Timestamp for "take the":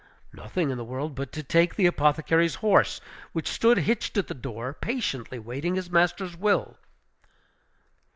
1.43-1.85